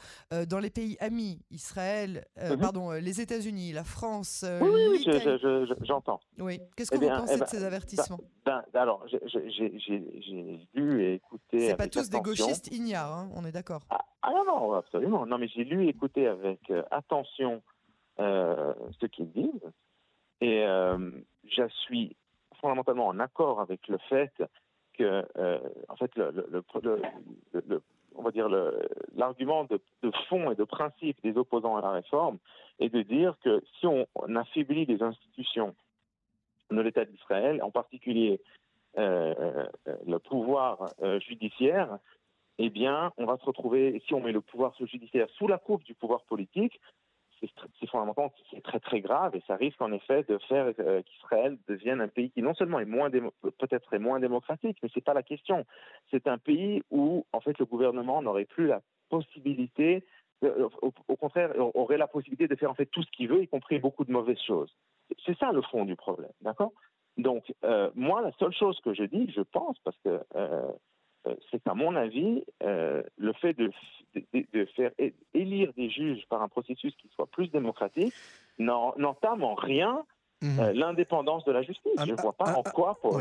dans 0.49 0.59
les 0.59 0.71
pays 0.71 0.97
amis, 1.01 1.41
Israël, 1.51 2.25
mhm. 2.41 2.59
pardon, 2.59 2.93
les 2.93 3.21
États-Unis, 3.21 3.73
la 3.73 3.85
France. 3.85 4.45
oui, 4.61 4.87
oui, 4.91 5.69
j'entends. 5.83 6.21
oui, 6.39 6.59
qu'est-ce 6.77 6.91
que 6.91 6.97
eh 6.97 7.01
vous 7.01 7.09
pensez 7.09 7.35
eh 7.35 7.37
de 7.37 7.41
ben, 7.41 7.47
ces 7.47 7.65
avertissements? 7.65 8.19
Ben, 8.45 8.63
Alors, 8.75 9.07
j'ai 9.09 10.69
lu 10.75 11.03
et 11.03 11.15
écouté. 11.15 11.61
C'est 11.61 11.77
pas 11.77 11.89
tous 11.89 12.09
des 12.11 12.21
gauchistes 12.21 12.75
ignares, 12.75 13.13
hein, 13.13 13.31
on 13.35 13.45
est 13.45 13.53
d'accord. 13.53 13.83
Ah, 13.91 14.01
ah, 14.23 14.31
non, 14.31 14.45
non, 14.45 14.73
absolument. 14.75 15.27
Non, 15.27 15.39
mais 15.39 15.49
j'ai 15.49 15.65
lu 15.65 15.85
et 15.85 15.89
écouté 15.89 16.27
avec 16.27 16.73
attention 16.91 17.63
ce 18.19 19.07
qu'ils 19.07 19.31
disent. 19.33 19.71
Et 20.41 20.65
je 21.45 21.69
suis 21.85 22.17
fondamentalement 22.61 23.09
en 23.09 23.19
accord 23.19 23.61
avec 23.61 23.87
le 23.89 23.99
fait 24.09 24.33
que, 24.95 25.25
euh, 25.37 25.59
en 25.89 25.97
fait, 25.97 26.15
le, 26.17 26.31
le, 26.51 27.83
on 28.15 28.23
va 28.23 28.31
dire 28.31 28.49
l'argument 29.15 29.65
de, 29.65 29.81
fond 30.29 30.51
et 30.51 30.55
de 30.55 30.65
principe 30.65 31.17
des 31.23 31.37
opposants 31.37 31.77
à 31.77 31.81
la 31.81 31.91
réforme 31.91 32.39
est 32.79 32.91
de 32.91 33.03
dire 33.03 33.37
que 33.43 33.63
si 33.79 33.87
on, 33.87 34.07
affaiblit 34.37 34.87
les 34.87 35.03
institutions 35.03 35.75
de 36.77 36.83
l'État 36.83 37.05
d'Israël, 37.05 37.63
en 37.63 37.71
particulier 37.71 38.41
euh, 38.99 39.35
euh, 39.89 39.97
le 40.07 40.19
pouvoir 40.19 40.93
judiciaire, 41.27 41.99
eh 42.59 42.69
bien, 42.69 43.13
on 43.17 43.25
va 43.25 43.39
se 43.39 43.45
retrouver, 43.45 44.03
si 44.07 44.15
on 44.15 44.21
met 44.21 44.33
le 44.33 44.41
pouvoir 44.41 44.75
judiciaire 44.81 45.29
sous 45.31 45.49
la 45.49 45.59
coupe 45.59 45.83
du 45.85 45.95
pouvoir 45.95 46.23
politique, 46.25 46.79
c'est 47.81 47.89
fondamentalement 47.89 48.33
c'est 48.51 48.63
très 48.63 48.81
très 48.81 49.01
grave 49.01 49.35
et 49.35 49.43
ça 49.47 49.57
risque 49.57 49.81
en 49.81 49.93
effet 49.93 50.25
de 50.29 50.39
faire 50.49 50.73
euh, 50.79 51.03
qu'Israël 51.03 51.59
devienne 51.69 52.01
un 52.01 52.09
pays 52.09 52.31
qui 52.31 52.43
non 52.43 52.55
seulement 52.55 52.79
est 52.79 53.21
peut-être 53.59 53.95
est 53.95 53.99
moins 53.99 54.21
démocratique, 54.21 54.79
mais 54.83 54.89
c'est 54.95 55.05
pas 55.05 55.15
la 55.15 55.23
question. 55.23 55.65
C'est 56.11 56.27
un 56.27 56.39
pays 56.39 56.83
où 56.91 57.27
en 57.33 57.41
fait 57.41 57.59
le 57.59 57.65
gouvernement 57.65 58.23
n'aurait 58.23 58.45
plus 58.45 58.67
la 58.67 58.81
possibilité, 59.09 60.05
euh, 60.45 60.69
au, 60.81 61.17
contraire, 61.17 61.53
aurait 61.75 61.99
la 61.99 62.07
possibilité 62.07 62.47
de 62.47 62.55
faire 62.57 62.71
en 62.71 62.75
fait 62.75 62.87
tout 62.87 63.03
ce 63.03 63.11
qu'il 63.11 63.29
veut, 63.29 63.43
y 63.43 63.49
compris 63.49 63.79
beaucoup 63.79 64.05
de 64.05 64.13
mauvaises 64.13 64.41
choses. 64.47 64.75
C'est 65.25 65.39
ça 65.39 65.53
le 65.53 65.63
fond 65.63 65.85
du 65.85 65.97
problème, 65.97 66.33
d'accord? 66.41 66.73
Donc 67.17 67.53
euh, 67.65 67.91
moi 67.95 68.23
la 68.23 68.33
seule 68.33 68.53
chose 68.53 68.81
que 68.81 68.95
je 68.95 69.05
dis, 69.05 69.31
je 69.35 69.43
pense, 69.43 69.77
parce 69.85 69.99
que 70.05 70.21
euh, 70.35 70.73
c'est 71.51 71.63
qu'à 71.63 71.75
mon 71.75 71.95
avis, 71.95 72.45
euh, 72.63 73.03
le 73.17 73.33
fait 73.35 73.55
de, 73.55 73.71
de, 74.33 74.65
faire 74.77 74.91
élire 75.35 75.73
des 75.75 75.89
juges 75.89 76.27
par 76.29 76.43
un 76.43 76.49
processus 76.49 76.95
qui 76.97 77.09
soit 77.09 77.27
plus 77.27 77.49
démocratique 77.49 78.15
n'entame 78.59 79.45
en 79.45 79.55
rien 79.55 80.05
Mhm. 80.43 80.59
Euh, 80.59 80.73
l'indépendance 80.73 81.45
de 81.45 81.53
la 81.53 81.63
justice. 81.63 81.93
je 82.05 82.11
ne 82.11 82.21
vois 82.21 82.33
pas 82.33 82.57
en 82.57 82.63
quoi. 82.63 82.99
Pour... 83.01 83.21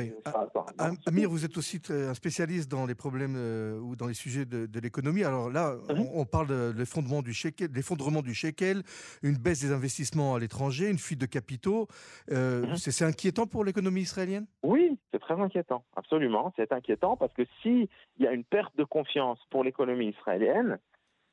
Amir, 1.05 1.29
vous 1.29 1.45
êtes 1.45 1.57
aussi 1.57 1.79
un 1.89 2.13
spécialiste 2.13 2.69
dans 2.69 2.85
les 2.85 2.95
problèmes 2.95 3.35
euh, 3.37 3.79
ou 3.79 3.95
dans 3.95 4.07
les 4.07 4.13
sujets 4.13 4.45
de, 4.45 4.79
l'économie. 4.79 5.23
Alors 5.23 5.49
là, 5.49 5.75
mhm. 5.89 6.07
on, 6.13 6.25
parle 6.25 6.47
de 6.47 6.73
l'effondrement 6.75 7.21
du, 7.21 7.33
shekel, 7.33 7.69
du 7.69 8.33
shekel, 8.33 8.81
une 9.21 9.37
baisse 9.37 9.61
des 9.61 9.71
investissements 9.71 10.35
à 10.35 10.39
l'étranger, 10.39 10.89
une 10.89 10.97
fuite 10.97 11.21
de 11.21 11.27
capitaux. 11.27 11.87
Euh, 12.31 12.65
mhm. 12.65 12.75
C'est 12.75 13.05
inquiétant 13.05 13.45
pour 13.45 13.63
l'économie 13.63 14.01
israélienne? 14.01 14.47
Oui, 14.63 14.97
c'est 15.11 15.19
très 15.19 15.39
inquiétant, 15.39 15.83
absolument. 15.95 16.51
C'est 16.55 16.71
inquiétant 16.71 17.15
parce 17.17 17.33
que 17.33 17.43
s'il 17.61 17.87
y 18.19 18.25
a 18.25 18.31
une 18.31 18.43
perte 18.43 18.75
de 18.77 18.83
confiance 18.83 19.39
pour 19.51 19.63
l'économie 19.63 20.07
israélienne, 20.07 20.79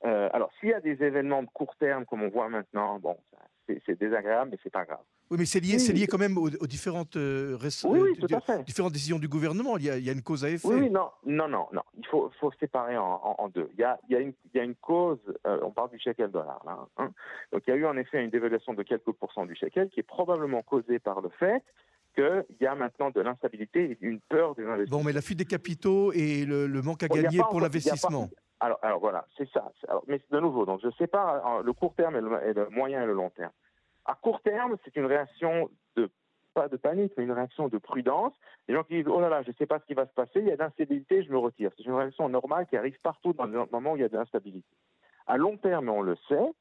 alors 0.03 0.51
s'il 0.61 0.71
y 0.71 0.75
a 0.75 0.81
des 0.81 1.03
événements 1.03 1.43
de 1.43 1.49
court 1.53 1.75
terme 1.77 2.05
comme 2.07 2.23
on 2.23 2.29
voit 2.29 2.49
maintenant, 2.49 2.99
bon, 2.99 3.17
c'est 3.87 3.99
désagréable, 3.99 4.51
mais 4.53 4.59
c'est 4.63 4.73
pas 4.73 4.85
grave. 4.85 5.01
Oui, 5.31 5.37
mais 5.39 5.45
c'est 5.45 5.61
lié, 5.61 5.79
c'est 5.79 5.93
lié 5.93 6.07
quand 6.07 6.19
même 6.19 6.39
aux, 6.39 6.49
différentes, 6.67 7.17
euh, 7.17 7.59
euh, 7.63 8.63
différentes 8.65 8.93
décisions 8.93 9.19
du 9.19 9.29
gouvernement. 9.29 9.77
Il 9.77 9.85
y, 9.85 9.91
a, 9.91 9.99
il 9.99 10.05
y, 10.05 10.09
a, 10.09 10.13
une 10.13 10.23
cause 10.23 10.45
à 10.45 10.51
effet. 10.51 10.67
Oui, 10.67 10.89
non, 10.89 11.11
non, 11.27 11.49
non, 11.49 11.67
non. 11.73 11.83
Il 11.99 12.07
faut, 12.07 12.31
faut 12.41 12.51
séparer 12.59 12.97
en, 12.97 13.51
deux. 13.55 13.69
Il 13.75 13.81
y, 13.81 13.85
a, 13.85 13.99
il, 14.09 14.15
y 14.15 14.17
a 14.17 14.21
une, 14.21 14.33
il 14.53 14.57
y 14.57 14.61
a 14.61 14.65
une 14.65 14.75
cause, 14.77 15.19
euh, 15.47 15.59
on 15.63 15.71
parle 15.71 15.91
du 15.91 15.99
shekel 15.99 16.31
dollar 16.31 16.63
là. 16.65 16.79
Hein. 16.97 17.11
Donc 17.53 17.63
il 17.67 17.71
y 17.71 17.73
a 17.75 17.77
eu 17.77 17.85
en 17.85 17.97
effet 17.99 18.23
une 18.25 18.31
dévaluation 18.31 18.73
de 18.73 18.83
quelques 18.83 19.13
pourcents 19.13 19.45
du 19.45 19.55
shekel 19.55 19.91
qui 19.91 20.01
est 20.01 20.05
probablement 20.05 20.63
causée 20.63 20.99
par 20.99 21.21
le 21.21 21.29
fait 21.39 21.63
qu'il 22.15 22.45
y 22.61 22.67
a 22.67 22.75
maintenant 22.75 23.11
de 23.11 23.21
l'instabilité 23.21 23.93
et 23.93 23.99
une 24.01 24.21
peur 24.21 24.55
des 24.55 24.65
investissements. 24.65 24.99
Bon, 24.99 25.05
mais 25.05 25.13
la 25.13 25.21
fuite 25.21 25.39
des 25.39 25.45
capitaux 25.45 26.13
et 26.13 26.47
le, 26.47 26.67
manque 26.81 27.03
à 27.03 27.09
gagner 27.09 27.41
pour 27.51 27.61
l'investissement. 27.61 28.31
Alors, 28.61 28.79
alors, 28.83 28.99
voilà, 28.99 29.25
c'est 29.37 29.49
ça. 29.51 29.71
mais 30.07 30.21
de 30.31 30.41
nouveau, 30.41 30.67
donc 30.67 30.81
je 30.83 30.91
sépare 30.91 31.63
le 31.63 31.73
court 31.73 31.95
terme 31.95 32.17
et 32.17 32.21
le 32.21 32.69
moyen 32.71 33.03
et 33.03 33.07
le 33.07 33.15
long 33.15 33.31
terme. 33.31 33.53
À 34.05 34.15
court 34.15 34.41
terme, 34.41 34.77
c'est 34.85 34.97
une 34.97 35.07
réaction 35.07 35.71
de 35.97 36.11
pas 36.55 36.69
de 36.69 36.77
panique, 36.77 37.13
mais 37.17 37.25
une 37.25 37.33
réaction 37.33 37.69
de 37.69 37.79
prudence. 37.79 38.33
Les 38.67 38.75
gens 38.75 38.83
qui 38.83 38.95
disent 38.95 39.09
oh 39.09 39.21
là 39.21 39.29
là, 39.29 39.43
je 39.43 39.51
ne 39.51 39.55
sais 39.55 39.67
pas 39.67 39.79
ce 39.79 39.85
qui 39.85 39.95
va 39.95 40.07
se 40.07 40.15
passer, 40.15 40.41
il 40.41 40.47
y 40.47 40.51
a 40.51 40.57
de 40.57 40.63
l'instabilité, 40.63 41.23
je 41.23 41.31
me 41.31 41.39
retire. 41.39 41.71
C'est 41.77 41.85
une 41.85 41.93
réaction 41.93 42.29
normale 42.29 42.67
qui 42.67 42.77
arrive 42.77 42.99
partout 43.01 43.33
dans 43.33 43.45
les 43.45 43.65
moments 43.71 43.93
où 43.93 43.97
il 43.97 44.01
y 44.01 44.05
a 44.05 44.09
de 44.09 44.17
l'instabilité. 44.17 44.77
À 45.27 45.37
long 45.37 45.57
terme, 45.57 45.89
on 45.89 46.03
le 46.03 46.17
sait, 46.29 46.53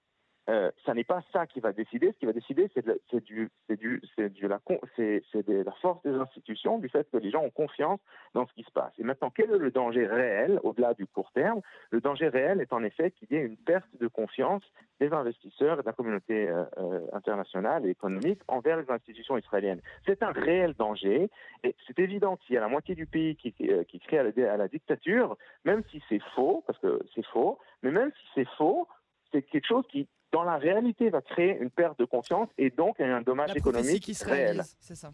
euh, 0.50 0.72
ça 0.86 0.94
n'est 0.94 1.04
pas 1.04 1.22
ça 1.34 1.46
qui 1.46 1.60
va 1.60 1.74
décider. 1.74 2.12
Ce 2.14 2.20
qui 2.20 2.26
va 2.26 2.34
décider, 2.34 2.70
c'est 2.74 2.86
de 2.86 4.48
la 4.48 5.72
force 5.82 6.02
des 6.04 6.14
institutions, 6.14 6.80
du 6.80 6.90
fait 6.90 7.10
que 7.12 7.18
les 7.18 7.32
gens 7.32 7.44
ont 7.44 7.50
confiance 7.50 8.00
dans 8.34 8.48
ce 8.48 8.54
qui 8.54 8.64
se 8.64 8.72
passe. 8.72 8.94
Et 8.98 9.04
maintenant, 9.04 9.30
quel 9.30 9.52
est 9.52 9.58
le 9.58 9.72
danger 9.72 10.08
réel, 10.08 10.60
au-delà 10.64 10.94
du 10.94 11.06
court 11.06 11.32
terme? 11.34 11.62
Le 11.92 12.00
danger 12.00 12.30
réel 12.30 12.62
est 12.62 12.72
en 12.72 12.84
effet 12.84 13.12
qu'il 13.12 13.32
y 13.32 13.36
ait 13.36 13.44
une 13.44 13.58
perte 13.58 13.90
de 14.00 14.08
confiance 14.08 14.64
des 15.00 15.12
investisseurs 15.12 15.80
et 15.80 15.82
de 15.82 15.88
la 15.88 15.94
communauté 15.94 16.48
euh, 16.48 16.64
euh, 16.78 17.02
internationale 17.14 17.86
et 17.86 17.90
économique 17.90 18.40
envers 18.48 18.78
les 18.78 18.90
institutions 18.90 19.38
israéliennes. 19.38 19.82
C'est 20.06 20.24
un 20.24 20.32
réel 20.32 20.74
danger, 20.74 21.30
et 21.64 21.76
c'est 21.86 22.00
évident 22.00 22.38
qu'il 22.38 22.56
y 22.56 22.58
a 22.58 22.62
la 22.62 22.68
moitié 22.68 22.96
du 22.96 23.06
pays 23.06 23.36
qui, 23.36 23.54
crée 24.00 24.20
à 24.20 24.58
la 24.58 24.68
dictature, 24.68 25.38
même 25.66 25.84
si 25.92 26.02
c'est 26.10 26.22
faux, 26.36 26.64
parce 26.66 26.80
que 26.80 27.00
c'est 27.14 27.26
faux, 27.28 27.60
mais 27.84 27.92
même 27.92 28.12
si 28.12 28.28
c'est 28.34 28.48
faux, 28.58 28.88
c'est 29.32 29.42
quelque 29.42 29.68
chose 29.68 29.86
qui 29.90 30.08
dans 30.32 30.44
la 30.44 30.58
réalité, 30.58 31.10
va 31.10 31.22
créer 31.22 31.58
une 31.60 31.70
perte 31.70 31.98
de 32.00 32.06
confiance 32.06 32.50
et 32.58 32.70
donc 32.70 33.00
un 33.00 33.22
dommage 33.22 33.56
économique 33.56 34.04
qui 34.04 34.24
réel. 34.24 34.64
C'est 34.80 34.96
ça. 34.96 35.12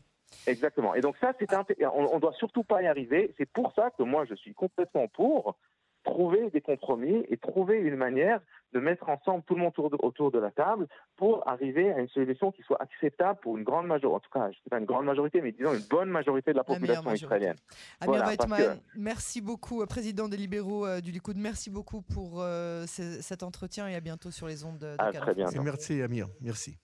Exactement. 0.48 0.96
Et 0.96 1.02
donc 1.02 1.16
ça, 1.18 1.34
c'est 1.40 1.54
on, 1.86 2.16
ne 2.16 2.20
doit 2.20 2.34
surtout 2.34 2.64
pas 2.64 2.82
y 2.82 2.88
arriver. 2.88 3.34
C'est 3.38 3.46
pour 3.46 3.74
ça 3.74 3.92
que 3.98 4.04
moi, 4.04 4.26
je 4.26 4.36
suis 4.36 4.54
complètement 4.54 5.08
pour 5.08 5.56
trouver 6.04 6.50
des 6.52 6.62
compromis 6.62 7.26
et 7.30 7.38
trouver 7.38 7.78
une 7.80 7.96
manière 7.96 8.40
de 8.74 8.80
mettre 8.80 9.08
ensemble 9.08 9.44
tout 9.46 9.56
le 9.56 9.62
monde 9.62 9.74
autour 10.00 10.32
de, 10.32 10.40
la 10.40 10.52
table 10.52 10.88
pour 11.16 11.48
arriver 11.48 11.92
à 11.92 12.00
une 12.00 12.10
solution 12.10 12.52
qui 12.52 12.64
soit 12.64 12.82
acceptable 12.82 13.40
pour 13.42 13.58
une 13.58 13.64
grande 13.64 13.88
majorité, 13.88 14.16
en 14.16 14.20
tout 14.20 14.32
cas, 14.32 14.52
je 14.52 14.58
sais 14.58 14.70
pas 14.70 14.80
une 14.80 14.86
grande 14.86 15.06
majorité, 15.06 15.42
mais 15.42 15.52
disons 15.52 15.74
une 15.74 15.86
bonne 15.90 16.10
majorité 16.10 16.52
de 16.52 16.58
la 16.58 16.64
population 16.64 17.14
israélienne. 17.14 17.56
Amir 18.02 18.26
Weitman, 18.26 18.80
merci 18.96 19.42
beaucoup, 19.42 19.82
euh, 19.82 19.86
président 19.86 20.28
des 20.28 20.38
libéraux 20.38 20.86
euh, 20.86 21.02
du 21.02 21.12
Likoud, 21.12 21.38
merci 21.38 21.70
beaucoup 21.70 22.02
pour 22.02 22.42
euh, 22.42 22.86
cet 22.88 23.44
entretien 23.44 23.88
et 23.88 23.96
à 23.96 24.00
bientôt 24.00 24.32
sur 24.32 24.48
les 24.48 24.66
ondes 24.66 24.80
de, 24.80 24.98
de 24.98 25.60
Merci 25.64 26.02
Amir, 26.02 26.28
merci. 26.42 26.78